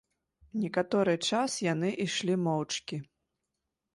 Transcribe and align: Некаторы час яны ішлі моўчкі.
Некаторы 0.61 1.13
час 1.27 1.57
яны 1.73 1.91
ішлі 2.05 2.37
моўчкі. 2.47 2.97